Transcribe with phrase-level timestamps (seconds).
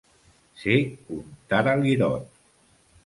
[0.61, 0.77] Ser
[1.17, 2.43] un taral·lirot.